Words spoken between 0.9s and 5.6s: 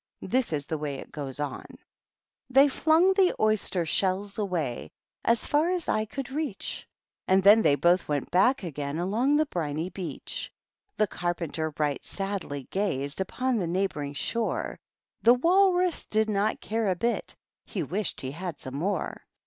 it goes on: a They flung the oyster shells away As